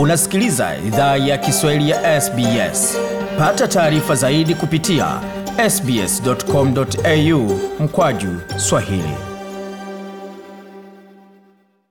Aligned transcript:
Unasikiliza 0.00 0.76
idhaa 0.86 1.16
ya 1.16 1.38
Kiswahili 1.38 1.90
ya 1.90 2.20
SBS. 2.20 2.96
Pata 3.38 3.68
taarifa 3.68 4.14
zaidi 4.14 4.54
kupitia 4.54 5.20
sbs.com.au 5.70 7.60
mkwaju 7.80 8.28
swahili. 8.56 9.14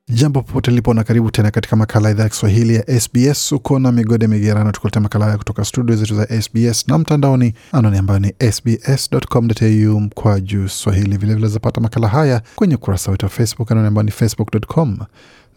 Jambo 0.10 0.42
popote 0.42 0.72
lipo 0.72 0.94
na 0.94 1.04
karibu 1.04 1.32
tena 1.32 1.52
katika 1.52 1.76
makala 1.76 2.12
idhaa 2.12 2.24
ya 2.24 2.30
Kiswahili 2.30 2.76
ya 2.76 3.00
SBS. 3.02 3.52
Uko 3.52 3.80
na 3.80 3.92
migode 3.92 4.28
migerano, 4.28 4.72
tukulete 4.72 5.00
makala 5.00 5.26
haya 5.26 5.38
kutoka 5.38 5.66
studio 5.66 5.96
zetu 5.96 6.16
za 6.16 6.42
SBS 6.42 6.88
na 6.88 6.98
mtandaoni, 6.98 7.54
anwani 7.72 7.98
ambayo 7.98 8.20
ni 8.20 8.34
sbs.com.au 8.52 10.00
mkwaju 10.00 10.70
swahili. 10.70 11.18
Vilevile 11.18 11.48
zapata 11.48 11.82
makala 11.82 12.08
haya 12.08 12.42
kwenye 12.56 12.76
ukurasa 12.76 13.12
wetu 13.12 13.26
wa 13.26 13.30
Facebook, 13.30 13.72
anwani 13.72 13.88
ambayo 13.88 14.04
ni 14.04 14.12
facebook.com 14.12 14.98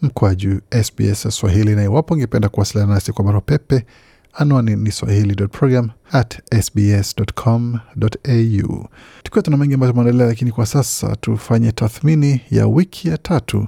mkwaju 0.03 0.61
SBS 0.83 1.27
Swahili, 1.35 1.75
na 1.75 1.83
iwapo 1.83 2.13
ungependa 2.13 2.49
kuwasiliana 2.49 2.93
nasi 2.93 3.11
kwa 3.11 3.25
barua 3.25 3.41
pepe 3.41 3.85
anwani 4.33 4.75
ni 4.75 4.91
swahili.program 4.91 5.89
at 6.11 6.41
sbs.com.au. 6.63 8.87
Tukiwa 9.23 9.41
tuna 9.43 9.57
mengi 9.57 9.73
ambayo 9.73 9.91
tumeandalia, 9.91 10.25
lakini 10.25 10.51
kwa 10.51 10.65
sasa 10.65 11.15
tufanye 11.15 11.71
tathmini 11.71 12.41
ya 12.51 12.67
wiki 12.67 13.09
ya 13.09 13.17
tatu 13.17 13.67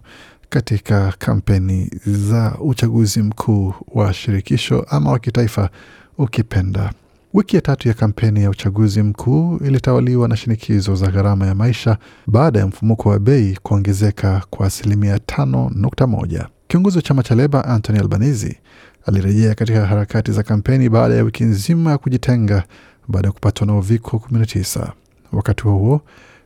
katika 0.49 1.13
kampeni 1.19 1.91
za 2.05 2.57
uchaguzi 2.59 3.21
mkuu 3.21 3.73
wa 3.87 4.13
shirikisho 4.13 4.85
ama 4.89 5.11
wa 5.11 5.19
kitaifa 5.19 5.69
ukipenda. 6.17 6.93
Wiki 7.35 7.55
ya 7.55 7.61
tatu 7.61 7.87
ya 7.87 7.93
kampeni 7.93 8.43
ya 8.43 8.49
uchaguzi 8.49 9.03
mkuu 9.03 9.57
ilitawaliwa 9.57 10.27
na 10.27 10.37
shinikizo 10.37 10.95
za 10.95 11.07
gharama 11.07 11.47
ya 11.47 11.55
maisha 11.55 11.97
baada 12.27 12.59
ya 12.59 12.67
mfumuko 12.67 13.09
wa 13.09 13.19
bei 13.19 13.57
kuongezeka 13.63 14.41
kwa 14.49 14.67
asilimia 14.67 15.19
tano 15.19 15.71
nukta 15.75 16.07
moja. 16.07 16.47
Kiongozi 16.67 16.97
wa 16.97 17.01
chama 17.01 17.23
cha 17.23 17.35
Leba 17.35 17.65
Anthony 17.65 17.99
Albanese 17.99 18.59
alirejea 19.05 19.55
katika 19.55 19.85
harakati 19.85 20.31
za 20.31 20.43
kampeni 20.43 20.89
baada 20.89 21.15
ya 21.15 21.23
wiki 21.23 21.43
nzima 21.43 21.91
ya 21.91 21.97
kujitenga 21.97 22.63
baada 23.07 23.27
ya 23.27 23.31
kupatwa 23.31 23.67
na 23.67 23.77
uviko 23.77 24.17
19. 24.31 24.87
Wakati 25.31 25.63
huo 25.63 25.77
huo, 25.77 26.01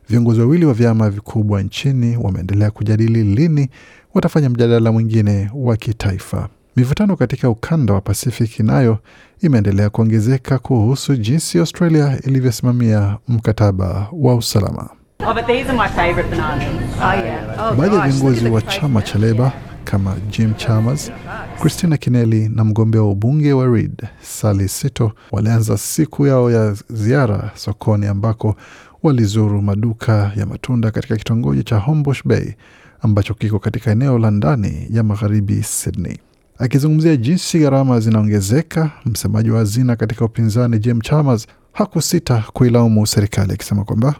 viongozi 0.08 0.40
wawili 0.40 0.64
wa 0.66 0.74
vyama 0.74 1.10
vikubwa 1.10 1.62
nchini 1.62 2.16
wameendelea 2.16 2.70
kujadili 2.70 3.24
lini 3.24 3.70
watafanya 4.14 4.50
mjadala 4.50 4.92
mwingine 4.92 5.50
wa 5.54 5.76
kitaifa. 5.76 6.48
Mivutano 6.76 7.16
katika 7.16 7.50
ukanda 7.50 7.94
wa 7.94 8.00
Pasifiki 8.00 8.62
nayo 8.62 8.98
imeendelea 9.40 9.90
kuongezeka 9.90 10.58
kuhusu 10.58 11.16
jinsi 11.16 11.58
Australia 11.58 12.18
ilivyosimamia 12.24 13.16
mkataba 13.28 14.08
wa 14.12 14.34
usalama. 14.34 14.88
Oh, 15.26 15.34
but 15.34 15.46
these 15.46 15.68
are 15.68 15.78
my 15.78 15.88
favourite 15.88 16.30
bananas. 16.30 16.64
Oh, 16.98 17.24
yeah. 17.24 17.70
Oh, 17.72 17.74
Baadhi 17.74 17.96
ya 17.96 18.08
viongozi 18.08 18.48
wa 18.48 18.62
chama 18.62 19.02
cha 19.02 19.18
Leba 19.18 19.52
kama 19.84 20.16
Jim 20.30 20.54
Chalmers, 20.54 21.12
Christina 21.60 21.96
Kineli 21.96 22.48
na 22.48 22.64
mgombea 22.64 23.02
wa 23.02 23.10
ubunge 23.10 23.52
wa 23.52 23.66
Reid 23.66 24.02
Sally 24.22 24.68
Sito 24.68 25.12
walianza 25.32 25.78
siku 25.78 26.26
yao 26.26 26.50
ya 26.50 26.76
ziara 26.90 27.50
sokoni 27.54 28.06
ambako 28.06 28.56
walizuru 29.02 29.62
maduka 29.62 30.32
ya 30.36 30.46
matunda 30.46 30.90
katika 30.90 31.16
kitongoji 31.16 31.62
cha 31.64 31.76
Homebush 31.78 32.22
Bay 32.24 32.52
ambacho 33.00 33.34
kiko 33.34 33.58
katika 33.58 33.90
eneo 33.90 34.18
la 34.18 34.30
ndani 34.30 34.86
ya 34.90 35.02
magharibi 35.02 35.62
Sydney. 35.62 36.18
Akizungumzia 36.60 37.16
jinsi 37.16 37.58
gharama 37.58 38.00
zinaongezeka, 38.00 38.90
msemaji 39.06 39.50
wa 39.50 39.58
hazina 39.58 39.96
katika 39.96 40.24
upinzani 40.24 40.78
Jim 40.78 41.00
Chalmers 41.00 41.46
hakusita 41.72 42.44
kuilaumu 42.52 43.06
serikali 43.06 43.52
akisema 43.52 43.84
kwamba 43.84 44.14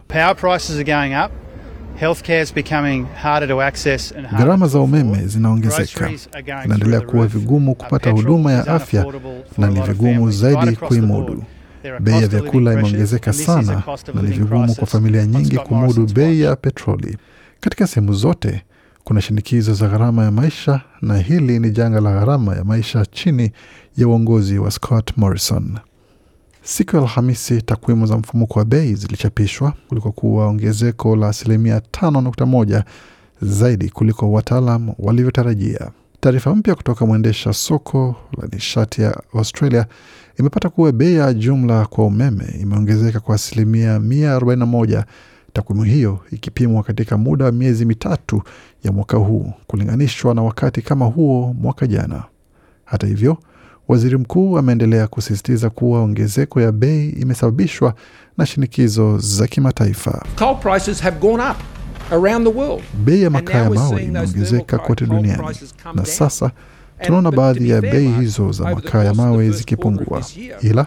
gharama 4.37 4.67
za 4.67 4.79
umeme 4.79 5.27
zinaongezeka, 5.27 6.09
inaendelea 6.65 7.01
kuwa 7.01 7.27
vigumu 7.27 7.75
kupata 7.75 8.09
huduma 8.11 8.51
ya 8.51 8.67
afya 8.67 9.05
na 9.57 9.67
ni 9.67 9.81
vigumu 9.81 10.31
zaidi 10.31 10.75
kuimudu. 10.75 11.43
Bei 11.99 12.21
ya 12.21 12.27
vyakula 12.27 12.73
imeongezeka 12.73 13.33
sana 13.33 13.83
na 14.13 14.21
ni 14.21 14.27
vigumu 14.31 14.75
kwa 14.75 14.87
familia 14.87 15.25
nyingi 15.25 15.57
kumudu 15.57 16.05
bei 16.13 16.41
ya 16.41 16.55
petroli. 16.55 17.17
Katika 17.59 17.87
sehemu 17.87 18.13
zote 18.13 18.63
kuna 19.03 19.21
shinikizo 19.21 19.73
za 19.73 19.87
gharama 19.87 20.23
ya 20.23 20.31
maisha, 20.31 20.81
na 21.01 21.17
hili 21.17 21.59
ni 21.59 21.71
janga 21.71 22.01
la 22.01 22.11
gharama 22.13 22.55
ya 22.55 22.63
maisha 22.63 23.05
chini 23.05 23.51
ya 23.97 24.07
uongozi 24.07 24.59
wa 24.59 24.71
Scott 24.71 25.13
Morrison. 25.17 25.77
Siku 26.63 26.95
ya 26.95 27.01
Alhamisi, 27.01 27.61
takwimu 27.61 28.05
za 28.05 28.17
mfumuko 28.17 28.59
wa 28.59 28.65
bei 28.65 28.95
zilichapishwa 28.95 29.73
kulikokuwa 29.89 30.47
ongezeko 30.47 31.15
la 31.15 31.27
asilimia 31.29 31.77
5.1 31.79 32.83
zaidi 33.41 33.89
kuliko 33.89 34.31
wataalam 34.31 34.89
walivyotarajia. 34.99 35.91
Taarifa 36.19 36.55
mpya 36.55 36.75
kutoka 36.75 37.05
mwendesha 37.05 37.53
soko 37.53 38.15
la 38.41 38.47
nishati 38.53 39.01
ya 39.01 39.21
Australia 39.33 39.85
imepata 40.39 40.69
kuwa 40.69 40.91
bei 40.91 41.15
ya 41.15 41.33
jumla 41.33 41.85
kwa 41.85 42.05
umeme 42.05 42.45
imeongezeka 42.61 43.19
kwa 43.19 43.35
asilimia 43.35 43.99
141, 43.99 45.03
takwimu 45.53 45.83
hiyo 45.83 46.19
ikipimwa 46.31 46.83
katika 46.83 47.17
muda 47.17 47.45
wa 47.45 47.51
miezi 47.51 47.85
mitatu 47.85 48.41
ya 48.83 48.91
mwaka 48.91 49.17
huu 49.17 49.53
kulinganishwa 49.67 50.35
na 50.35 50.41
wakati 50.41 50.81
kama 50.81 51.05
huo 51.05 51.53
mwaka 51.61 51.87
jana. 51.87 52.23
Hata 52.85 53.07
hivyo, 53.07 53.37
waziri 53.87 54.17
mkuu 54.17 54.57
ameendelea 54.57 55.07
kusisitiza 55.07 55.69
kuwa 55.69 56.01
ongezeko 56.01 56.61
ya 56.61 56.71
bei 56.71 57.09
imesababishwa 57.09 57.93
na 58.37 58.45
shinikizo 58.45 59.17
za 59.17 59.47
kimataifa. 59.47 60.25
Coal 60.39 60.55
prices 60.59 61.01
have 61.01 61.19
gone 61.19 61.43
up 61.43 61.57
around 62.11 62.47
the 62.47 62.53
world. 62.59 62.83
Bei 63.05 63.21
ya 63.21 63.29
makaa 63.29 63.57
ya 63.63 63.69
mawe 63.69 64.03
imeongezeka 64.03 64.77
kote 64.77 65.05
duniani 65.05 65.43
na 65.93 66.05
sasa 66.05 66.51
tunaona 67.01 67.31
baadhi 67.31 67.69
ya 67.69 67.81
bei 67.81 68.07
hizo 68.07 68.51
za 68.51 68.63
makaa 68.63 69.03
ya 69.03 69.13
mawe 69.13 69.49
zikipungua, 69.49 70.23
ila 70.61 70.85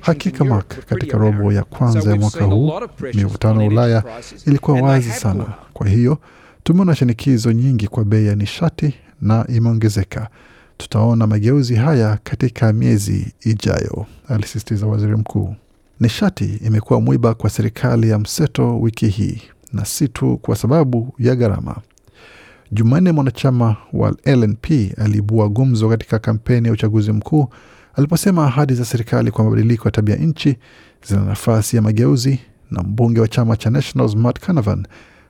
hakika 0.00 0.44
were 0.44 0.62
katika 0.88 1.18
robo 1.18 1.52
ya 1.52 1.64
kwanza 1.64 2.10
ya 2.10 2.16
mwaka 2.16 2.44
huu 2.44 2.72
mivutano 3.14 3.66
Ulaya 3.66 4.02
ilikuwa 4.46 4.80
wazi 4.80 5.10
sana. 5.10 5.44
Kwa 5.72 5.88
hiyo 5.88 6.18
tumeona 6.66 6.94
shinikizo 6.94 7.52
nyingi 7.52 7.88
kwa 7.88 8.04
bei 8.04 8.26
ya 8.26 8.34
nishati 8.34 8.94
na 9.20 9.46
imeongezeka. 9.48 10.28
Tutaona 10.76 11.26
mageuzi 11.26 11.74
haya 11.74 12.18
katika 12.24 12.72
miezi 12.72 13.32
ijayo, 13.40 14.06
alisisitiza 14.28 14.86
waziri 14.86 15.16
mkuu. 15.16 15.54
Nishati 16.00 16.44
imekuwa 16.44 17.00
mwiba 17.00 17.34
kwa 17.34 17.50
serikali 17.50 18.10
ya 18.10 18.18
mseto 18.18 18.80
wiki 18.80 19.08
hii, 19.08 19.42
na 19.72 19.84
si 19.84 20.08
tu 20.08 20.36
kwa 20.42 20.56
sababu 20.56 21.14
ya 21.18 21.34
gharama. 21.36 21.76
Jumanne, 22.72 23.12
mwanachama 23.12 23.76
wa 23.92 24.14
LNP 24.24 24.66
aliibua 24.98 25.48
gumzo 25.48 25.88
katika 25.88 26.18
kampeni 26.18 26.66
ya 26.66 26.72
uchaguzi 26.72 27.12
mkuu 27.12 27.48
aliposema 27.94 28.46
ahadi 28.46 28.74
za 28.74 28.84
serikali 28.84 29.30
kwa 29.30 29.44
mabadiliko 29.44 29.88
ya 29.88 29.92
tabia 29.92 30.16
nchi 30.16 30.56
zina 31.08 31.24
nafasi 31.24 31.76
ya 31.76 31.82
mageuzi, 31.82 32.38
na 32.70 32.82
mbunge 32.82 33.20
wa 33.20 33.28
chama 33.28 33.56
cha 33.56 33.70
Nationals 33.70 34.14
Matt 34.16 34.38
Canavan 34.40 34.86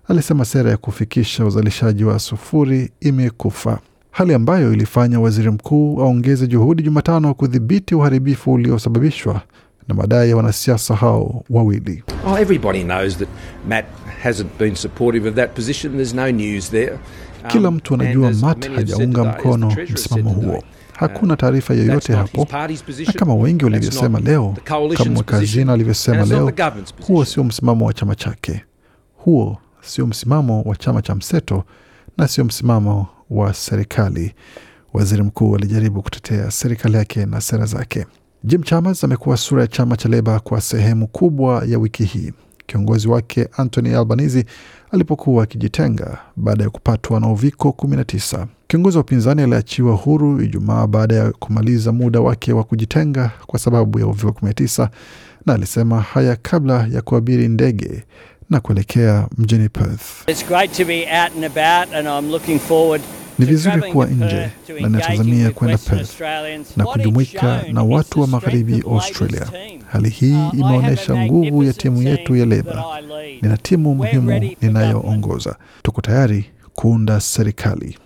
alisema 0.09 0.45
sera 0.45 0.71
ya 0.71 0.77
kufikisha 0.77 1.45
uzalishaji 1.47 2.05
wa 2.05 2.19
sufuri 2.19 2.91
imekufa, 3.01 3.79
hali 4.11 4.35
ambayo 4.35 4.73
ilifanya 4.73 5.21
waziri 5.21 5.51
mkuu 5.51 6.01
aongeze 6.01 6.47
juhudi 6.47 6.83
Jumatano 6.83 7.35
kudhibiti 7.35 7.95
uharibifu 7.95 8.53
uliosababishwa 8.53 9.41
na 9.89 9.95
madai 9.95 10.31
ya 10.31 10.37
wanasiasa 10.37 10.95
hao 10.97 11.45
wawili. 11.51 12.03
Oh, 12.27 12.39
everybody 12.39 12.83
knows 12.85 13.17
that 13.19 13.29
Matt 13.69 13.85
hasn't 14.23 14.59
been 14.59 14.75
supportive 14.75 15.29
of 15.29 15.35
that 15.35 15.51
position. 15.55 15.93
There's 15.93 16.15
no 16.15 16.31
news 16.33 16.71
there. 16.71 16.93
Um, 16.93 17.51
Kila 17.51 17.71
mtu 17.71 17.95
anajua 17.95 18.31
Matt 18.33 18.69
hajaunga 18.75 19.25
mkono 19.25 19.77
msimamo 19.93 20.31
huo. 20.31 20.63
Hakuna 20.93 21.37
taarifa 21.37 21.75
yoyote 21.75 22.13
hapo, 22.13 22.49
na 23.07 23.13
kama 23.13 23.35
wengi 23.35 23.65
walivyosema 23.65 24.21
leo, 24.21 24.55
kama. 24.65 25.23
Kazina 25.23 25.73
alivyosema 25.73 26.25
leo, 26.25 26.53
huo 27.07 27.25
sio 27.25 27.45
msimamo 27.45 27.87
wa 27.87 27.93
chama 27.93 28.15
chake, 28.15 28.65
huo 29.17 29.59
sio 29.87 30.07
msimamo 30.07 30.63
wa 30.63 30.77
chama 30.77 31.03
cha 31.03 31.15
mseto 31.15 31.65
na 32.19 32.29
sio 32.29 32.45
msimamo 32.45 33.07
wa 33.31 33.55
serikali. 33.55 34.35
Waziri 34.93 35.23
mkuu 35.23 35.55
alijaribu 35.57 36.03
kutetea 36.03 36.51
serikali 36.51 36.97
yake 36.97 37.27
na 37.27 37.41
sera 37.41 37.67
zake. 37.67 38.07
Jim 38.45 38.63
Chalmers 38.63 39.05
amekuwa 39.05 39.37
sura 39.37 39.63
ya 39.63 39.69
chama 39.69 39.97
cha 39.97 40.09
Leba 40.09 40.41
kwa 40.41 40.61
sehemu 40.61 41.07
kubwa 41.07 41.65
ya 41.67 41.79
wiki 41.79 42.05
hii. 42.05 42.33
Kiongozi 42.67 43.09
wake 43.09 43.49
Anthony 43.57 43.95
Albanese 43.95 44.45
alipokuwa 44.91 45.43
akijitenga 45.45 46.19
baada 46.37 46.65
ya 46.65 46.71
kupatwa 46.71 47.21
na 47.21 47.29
uviko 47.29 47.69
19. 47.69 48.47
Kiongozi 48.67 48.97
wa 48.97 49.03
upinzani 49.03 49.43
aliachiwa 49.43 49.95
huru 49.97 50.41
Ijumaa 50.43 50.87
baada 50.87 51.15
ya 51.15 51.33
kumaliza 51.33 51.93
muda 51.93 52.21
wake 52.21 52.53
wa 52.53 52.65
kujitenga 52.65 53.31
kwa 53.47 53.59
sababu 53.59 53.99
ya 53.99 54.07
uviko 54.07 54.31
19, 54.47 54.89
na 55.47 55.55
alisema 55.55 56.01
haya 56.01 56.37
kabla 56.43 56.87
ya 56.93 57.03
kuabiri 57.03 57.49
ndege 57.49 58.05
na 58.51 58.61
kuelekea 58.61 59.29
mjini 59.39 59.69
Perth. 59.69 60.29
It's 60.29 60.47
great 60.49 60.73
to 60.73 60.85
be 60.85 61.01
out 61.03 61.33
and 61.37 61.45
about 61.45 61.95
and 61.95 62.09
I'm 62.09 62.31
looking 62.33 62.59
forward 62.59 63.03
Ni 63.39 63.47
vizuri 63.47 63.93
kuwa 63.93 64.07
nje 64.07 64.51
na 64.81 64.87
engaging 64.87 65.51
kwenda 65.51 65.79
Perth 65.79 66.21
na 66.77 66.85
kujumuika 66.85 67.63
na 67.73 67.83
watu 67.83 68.21
wa 68.21 68.27
magharibi 68.27 68.83
Australia. 68.91 69.47
Hali 69.93 70.09
hii 70.09 70.33
Uh, 70.33 70.55
imeonyesha 70.59 71.17
nguvu 71.17 71.65
ya 71.65 71.73
timu 71.73 72.03
yetu 72.03 72.37
ya 72.37 72.47
Leba. 72.47 72.85
Nina 73.43 73.57
timu 73.57 73.95
muhimu 73.95 74.51
ninayoongoza. 74.61 75.57
Tuko 75.83 76.01
tayari 76.01 76.45
kuunda 76.75 77.21
serikali, 77.21 77.99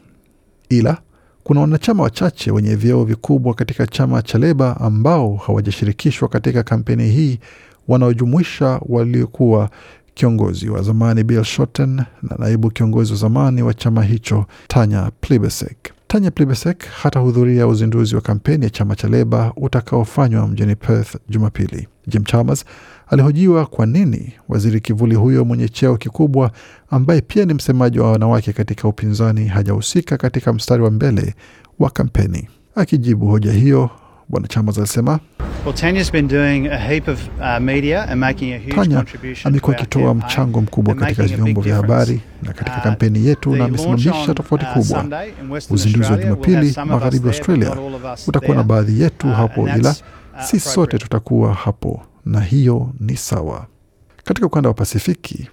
ila 0.69 0.98
Kuna 1.44 1.60
wanachama 1.60 2.02
wachache 2.02 2.50
wenye 2.50 2.75
vyeo 2.76 3.04
vikubwa 3.04 3.54
katika 3.54 3.87
chama 3.87 4.22
cha 4.22 4.38
Leba 4.38 4.81
ambao 4.81 5.34
hawajashirikishwa 5.37 6.28
katika 6.28 6.62
kampeni 6.62 7.08
hii, 7.10 7.38
wanaojumuisha 7.88 8.81
waliokuwa 8.88 9.70
kiongozi 10.14 10.68
wa 10.68 10.82
zamani 10.82 11.24
Bill 11.24 11.44
Shorten 11.44 11.96
na 12.22 12.36
naibu 12.38 12.70
kiongozi 12.70 13.12
wa 13.12 13.18
zamani 13.18 13.62
wa 13.62 13.74
chama 13.74 14.02
hicho 14.02 14.46
Tanya 14.68 15.10
Plibersek. 15.20 15.76
Tanya 16.06 16.30
Plibersek 16.30 16.84
hatahudhuria 17.02 17.66
uzinduzi 17.66 18.14
wa 18.14 18.20
kampeni 18.20 18.64
ya 18.64 18.70
chama 18.70 18.96
cha 18.96 19.08
Leba 19.08 19.52
utakaofanywa 19.56 20.48
mjini 20.48 20.76
Perth 20.76 21.16
Jumapili. 21.28 21.88
Jim 22.06 22.24
Chalmers 22.24 22.64
alihojiwa 23.08 23.66
kwa 23.66 23.86
nini 23.86 24.32
waziri 24.48 24.80
kivuli 24.80 25.14
huyo 25.14 25.44
mwenye 25.44 25.68
cheo 25.68 25.96
kikubwa 25.96 26.50
ambaye 26.90 27.20
pia 27.20 27.44
ni 27.44 27.54
msemaji 27.54 27.98
wa 27.98 28.12
wanawake 28.12 28.52
katika 28.52 28.88
upinzani 28.88 29.46
hajahusika 29.46 30.16
katika 30.16 30.52
mstari 30.52 30.82
wa 30.82 30.90
mbele 30.90 31.34
wa 31.78 31.90
kampeni. 31.90 32.48
Akijibu 32.74 33.26
hoja 33.26 33.52
hiyo, 33.52 33.90
Bwana 34.30 34.48
Chalmers 34.48 34.78
alisema 34.78 35.20
Well, 35.66 35.74
Tanya's 35.74 36.12
been 36.12 36.28
doing 36.28 36.68
a 36.68 36.78
heap 36.78 37.08
of 37.08 37.28
uh, 37.40 37.58
media 37.60 38.02
and 38.08 38.20
making 38.20 38.52
a 38.52 38.58
huge 38.58 38.74
Tanya 38.74 39.04
amekuwa 39.44 39.76
akitoa 39.76 40.14
mchango 40.14 40.60
mkubwa 40.60 40.94
katika 40.94 41.22
vyombo 41.22 41.60
vya 41.60 41.76
habari 41.76 42.20
na 42.42 42.52
katika 42.52 42.76
Uh, 42.76 42.82
kampeni 42.82 43.26
yetu 43.26 43.56
na 43.56 43.64
amesimamisha 43.64 44.34
tofauti 44.34 44.64
uh, 44.64 44.72
kubwa. 44.72 45.24
Uzinduzi 45.70 46.12
wa 46.12 46.18
Jumapili 46.18 46.76
magharibi 46.86 47.28
Australia, 47.28 47.76
utakuwa 48.28 48.56
na 48.56 48.62
baadhi 48.62 49.00
yetu 49.02 49.26
Uh, 49.28 49.34
hapo, 49.36 49.68
ila 49.68 49.90
uh, 49.90 50.42
si 50.44 50.60
sote 50.60 50.98
tutakuwa 50.98 51.54
hapo, 51.54 52.02
na 52.26 52.40
hiyo 52.40 52.90
ni 53.00 53.16
sawa. 53.16 53.66
Katika 54.24 54.46
ukanda 54.46 54.68
wa 54.68 54.74
Pasifiki, 54.74 55.48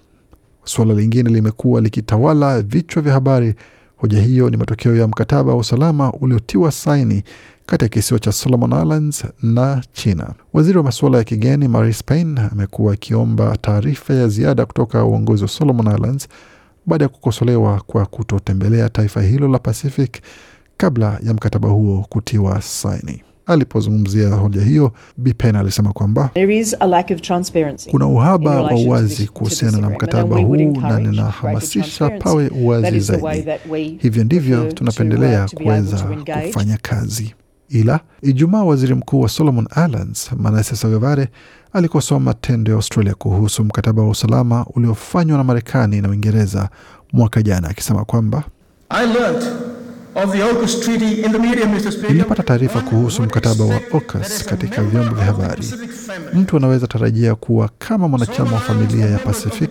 suala 0.64 0.94
lingine 0.94 1.30
limekuwa 1.30 1.80
likitawala 1.80 2.62
vichwa 2.62 3.02
vya 3.02 3.12
habari. 3.12 3.54
Hoja 3.98 4.20
hiyo 4.22 4.50
ni 4.50 4.56
matokeo 4.56 4.96
ya 4.96 5.08
mkataba 5.08 5.52
wa 5.52 5.58
usalama 5.58 6.12
uliotiwa 6.12 6.72
saini 6.72 7.22
kati 7.66 7.84
ya 7.84 7.88
kisiwa 7.88 8.20
cha 8.20 8.32
Solomon 8.32 8.72
Islands 8.82 9.24
na 9.42 9.82
China. 9.92 10.34
Waziri 10.52 10.78
wa 10.78 10.84
masuala 10.84 11.18
ya 11.18 11.24
kigeni 11.24 11.68
Marise 11.68 12.02
Payne 12.06 12.40
amekuwa 12.52 12.92
akiomba 12.94 13.56
taarifa 13.56 14.14
ya 14.14 14.28
ziada 14.28 14.66
kutoka 14.66 15.04
uongozi 15.04 15.42
wa 15.42 15.48
Solomon 15.48 15.94
Islands 15.94 16.28
baada 16.86 17.04
ya 17.04 17.08
kukosolewa 17.08 17.82
kwa 17.86 18.06
kutotembelea 18.06 18.88
taifa 18.88 19.22
hilo 19.22 19.48
la 19.48 19.58
Pacific 19.58 20.22
kabla 20.76 21.18
ya 21.22 21.34
mkataba 21.34 21.68
huo 21.68 22.06
kutiwa 22.08 22.62
saini. 22.62 23.22
Alipozungumzia 23.48 24.28
hoja 24.28 24.62
hiyo, 24.62 24.92
Bi 25.16 25.34
alisema 25.54 25.92
kwamba 25.92 26.30
There 26.34 26.58
is 26.58 26.76
a 26.80 26.86
lack 26.86 27.10
of 27.10 27.20
transparency. 27.20 27.90
kuna 27.90 28.06
uhaba 28.06 28.62
wa 28.62 28.74
uwazi 28.74 29.26
kuhusiana 29.26 29.78
na 29.78 29.90
mkataba 29.90 30.36
huu 30.40 30.56
na 30.56 31.00
ninahamasisha 31.00 32.10
pawe 32.10 32.48
uwazi 32.48 33.00
zaidi. 33.00 33.98
Hivyo 33.98 34.24
ndivyo 34.24 34.72
tunapendelea 34.72 35.44
uh, 35.44 35.52
able 35.52 35.64
kuweza 35.64 36.06
kufanya 36.46 36.78
kazi. 36.82 37.34
Ila 37.68 38.00
Ijumaa, 38.22 38.62
waziri 38.64 38.94
mkuu 38.94 39.20
wa 39.20 39.28
Solomon 39.28 39.66
Islands 39.70 40.30
Manasseh 40.36 40.78
Sogavare 40.78 41.28
alikosoa 41.72 42.20
matendo 42.20 42.70
ya 42.72 42.76
Australia 42.76 43.14
kuhusu 43.14 43.64
mkataba 43.64 44.02
wa 44.02 44.08
usalama 44.08 44.66
uliofanywa 44.74 45.38
na 45.38 45.44
Marekani 45.44 46.00
na 46.00 46.08
Uingereza 46.08 46.68
mwaka 47.12 47.42
jana, 47.42 47.68
akisema 47.68 48.04
kwamba 48.04 48.42
I 48.90 49.06
learnt 49.06 49.44
of 50.22 50.32
the 50.32 50.38
AUKUS 50.42 50.80
treaty 50.84 51.22
in 51.24 51.32
the 51.32 51.38
media, 51.38 51.64
Mr. 51.66 51.92
Speaker. 51.92 52.12
Nilipata 52.12 52.42
taarifa 52.42 52.80
kuhusu 52.80 53.22
mkataba 53.22 53.64
wa 53.64 53.74
AUKUS 53.92 54.44
katika 54.44 54.82
vyombo 54.82 55.14
vya 55.14 55.24
habari. 55.24 55.62
Mtu 56.34 56.56
anaweza 56.56 56.86
tarajia 56.86 57.34
kuwa 57.34 57.70
kama 57.78 58.08
mwanachama 58.08 58.52
wa 58.52 58.60
familia 58.60 59.06
ya 59.06 59.18
Pacific, 59.18 59.70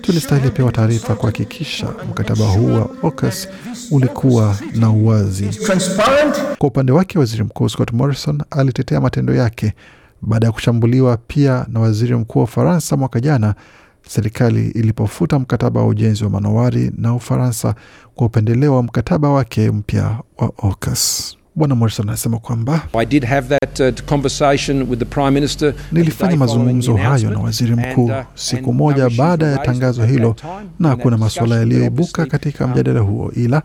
tulistahili 0.00 0.50
pewa 0.50 0.72
taarifa 0.72 1.14
kuhakikisha 1.14 1.86
mkataba 2.10 2.44
huu 2.44 2.74
wa 2.74 2.90
AUKUS 3.02 3.48
ulikuwa 3.90 4.56
na 4.74 4.90
uwazi. 4.90 5.50
Kwa 6.58 6.68
upande 6.68 6.92
wake, 6.92 7.18
waziri 7.18 7.44
mkuu 7.44 7.68
Scott 7.68 7.92
Morrison 7.92 8.42
alitetea 8.50 9.00
matendo 9.00 9.34
yake 9.34 9.72
baada 10.22 10.46
ya 10.46 10.52
kushambuliwa 10.52 11.16
pia 11.16 11.66
na 11.68 11.80
waziri 11.80 12.14
mkuu 12.14 12.38
wa 12.38 12.44
Ufaransa 12.44 12.96
mwaka 12.96 13.20
jana, 13.20 13.54
serikali 14.08 14.68
ilipofuta 14.70 15.38
mkataba 15.38 15.80
wa 15.80 15.86
ujenzi 15.86 16.24
wa 16.24 16.30
manowari 16.30 16.92
na 16.98 17.14
Ufaransa 17.14 17.74
kwa 18.14 18.26
upendeleo 18.26 18.76
wa 18.76 18.82
mkataba 18.82 19.30
wake 19.30 19.70
mpya 19.70 20.18
wa 20.38 20.52
AUKUS. 20.62 21.34
Bwana 21.56 21.74
Morrison 21.74 22.08
anasema 22.08 22.38
kwamba 22.38 22.82
I 22.98 23.06
did 23.06 23.24
have 23.24 23.56
that 23.58 23.80
uh, 23.80 24.04
conversation 24.06 24.82
with 24.90 24.98
the 24.98 25.04
Prime 25.04 25.30
Minister. 25.30 25.72
the 25.74 25.80
nilifanya 25.92 26.36
mazungumzo 26.36 26.96
hayo 26.96 27.30
na 27.30 27.38
waziri 27.38 27.74
mkuu 27.76 28.04
uh, 28.04 28.12
siku 28.34 28.72
moja 28.72 29.10
baada 29.10 29.46
ya 29.46 29.58
tangazo 29.58 30.04
hilo, 30.06 30.36
na 30.78 30.96
kuna 30.96 31.18
masuala 31.18 31.56
yaliyoibuka 31.56 32.26
katika 32.26 32.64
um, 32.64 32.70
mjadala 32.70 33.00
huo, 33.00 33.32
ila 33.36 33.62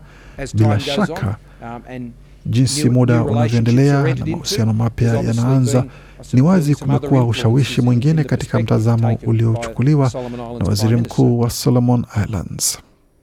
bila 0.54 0.80
shaka 0.80 1.36
um, 1.62 2.10
jinsi 2.46 2.90
muda 2.90 3.22
unavyoendelea 3.24 4.02
na 4.14 4.26
mahusiano 4.26 4.72
mapya 4.72 5.14
yanaanza, 5.14 5.84
ni 6.32 6.40
wazi 6.42 6.74
kumekuwa 6.74 7.24
ushawishi 7.26 7.80
mwingine 7.82 8.24
katika 8.24 8.58
mtazamo 8.58 9.18
uliochukuliwa 9.26 10.10
na 10.58 10.64
waziri 10.66 10.96
mkuu 10.96 11.38
wa 11.40 11.50
Solomon 11.50 12.04
Islands. 12.24 12.78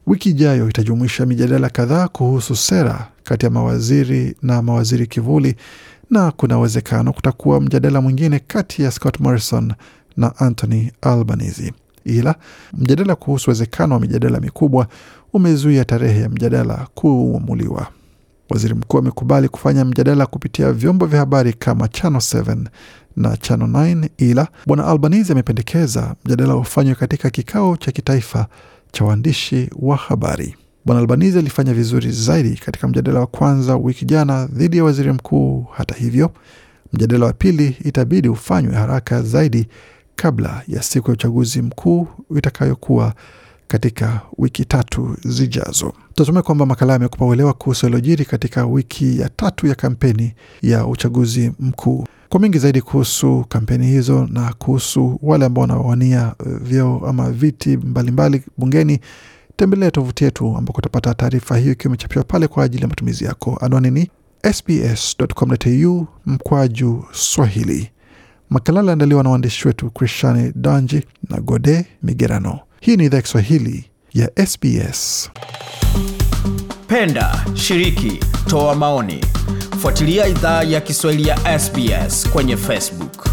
Wiki 0.08 0.30
ijayo 0.30 0.70
itajumuisha 0.70 1.26
mijadala 1.26 1.70
kadhaa 1.70 2.08
kuhusu 2.08 2.56
sera 2.56 3.08
kati 3.24 3.46
ya 3.46 3.52
mawaziri 3.52 4.36
na 4.42 4.62
mawaziri 4.62 5.08
kivuli, 5.08 5.56
na 6.10 6.32
kuna 6.32 6.58
uwezekano 6.58 7.14
kutakuwa 7.14 7.62
mjadala 7.62 8.02
mwingine 8.02 8.40
kati 8.40 8.82
ya 8.84 8.92
Scott 8.92 9.20
Morrison 9.20 9.74
na 10.18 10.38
Anthony 10.38 10.92
Albanese, 11.02 11.74
ila 12.06 12.36
mjadala 12.74 13.16
kuhusu 13.16 13.50
uwezekano 13.50 13.94
wa 13.96 14.02
mijadala 14.02 14.40
mikubwa 14.40 14.88
umezuia 15.34 15.86
tarehe 15.86 16.22
ya 16.22 16.30
mjadala 16.30 16.88
kuamuliwa. 16.96 17.88
Waziri 18.52 18.74
mkuu 18.74 18.98
amekubali 18.98 19.50
kufanya 19.50 19.86
mjadala 19.86 20.26
kupitia 20.26 20.72
vyombo 20.74 21.06
vya 21.06 21.20
habari 21.20 21.54
kama 21.54 21.88
Channel 21.88 22.22
7 22.22 22.58
na 23.16 23.38
Channel 23.38 23.68
9, 23.70 24.10
ila 24.18 24.48
bwana 24.68 24.86
Albanese 24.88 25.34
amependekeza 25.34 26.16
mjadala 26.26 26.56
ufanywe 26.56 26.96
katika 26.96 27.30
kikao 27.30 27.78
cha 27.78 27.92
kitaifa 27.92 28.48
cha 28.92 29.06
waandishi 29.06 29.70
wa 29.80 29.96
habari. 29.98 30.56
Bwana 30.86 31.02
Albanese 31.02 31.40
alifanya 31.40 31.74
vizuri 31.74 32.12
zaidi 32.12 32.56
katika 32.58 32.88
mjadala 32.88 33.20
wa 33.20 33.28
kwanza 33.28 33.76
wiki 33.76 34.06
jana 34.06 34.46
dhidi 34.46 34.78
ya 34.78 34.84
waziri 34.84 35.12
mkuu. 35.12 35.66
Hata 35.72 35.96
hivyo, 35.96 36.32
mjadala 36.94 37.26
wa 37.26 37.34
pili 37.34 37.78
itabidi 37.86 38.30
ufanywe 38.30 38.76
haraka 38.76 39.22
zaidi 39.22 39.68
kabla 40.16 40.62
ya 40.68 40.84
siku 40.84 41.08
ya 41.10 41.14
uchaguzi 41.14 41.62
mkuu 41.62 42.08
itakayokuwa 42.38 43.14
katika 43.72 44.22
wiki 44.38 44.66
tatu 44.66 45.18
zijazo. 45.24 45.94
Tunatumai 46.16 46.44
kwamba 46.44 46.66
makala 46.66 46.94
yamekupa 46.94 47.26
uelewa 47.26 47.54
kuhusu 47.54 47.86
yaliyojiri 47.86 48.26
katika 48.26 48.66
wiki 48.66 49.20
ya 49.20 49.30
tatu 49.30 49.68
ya 49.68 49.76
kampeni 49.76 50.34
ya 50.62 50.88
uchaguzi 50.88 51.52
mkuu. 51.60 52.06
Kwa 52.30 52.40
mengi 52.40 52.58
zaidi 52.60 52.82
kuhusu 52.82 53.46
kampeni 53.50 53.86
hizo 53.88 54.28
na 54.32 54.54
kuhusu 54.54 55.20
wale 55.22 55.46
ambao 55.46 55.62
wanawania 55.62 56.36
eh, 56.46 56.58
vyeo 56.62 57.02
ama 57.08 57.32
viti 57.32 57.78
mbalimbali 57.78 58.12
mbali 58.12 58.44
bungeni, 58.58 59.00
tembelea 59.56 59.92
tovuti 59.92 60.24
yetu 60.24 60.58
ambako 60.58 60.78
utapata 60.78 61.14
taarifa 61.14 61.58
hiyo 61.58 61.72
ikiwa 61.72 61.90
imechapiwa 61.90 62.24
pale 62.24 62.48
kwa 62.48 62.64
ajili 62.64 62.82
ya 62.84 62.88
matumizi 62.90 63.26
yako. 63.26 63.58
Anwani 63.62 63.92
ni 63.92 64.10
sbs.com.au 64.54 66.08
mkwaju 66.26 67.06
Swahili. 67.12 67.90
Makala 68.50 68.80
aliandaliwa 68.80 69.24
na 69.24 69.30
waandishi 69.30 69.68
wetu 69.68 69.90
Krishani 69.90 70.52
Danji 70.56 71.04
na 71.30 71.42
Gode 71.42 71.86
Migerano. 72.04 72.60
Hii 72.84 72.98
ni 72.98 73.06
idhaa 73.06 73.22
Kiswahili 73.22 73.86
ya 74.14 74.46
SBS. 74.48 75.30
Penda, 76.88 77.46
shiriki, 77.56 78.20
toa 78.50 78.76
maoni. 78.76 79.26
Fuatilia 79.82 80.28
idhaa 80.28 80.64
ya 80.64 80.82
Kiswahili 80.82 81.30
ya 81.30 81.60
SBS 81.60 82.30
kwenye 82.30 82.58
Facebook. 82.58 83.28